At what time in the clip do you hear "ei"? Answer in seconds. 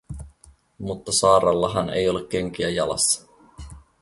1.89-2.09